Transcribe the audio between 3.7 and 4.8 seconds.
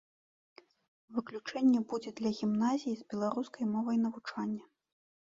мовай навучання.